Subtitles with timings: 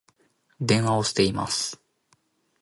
[0.59, 1.79] 電話をしています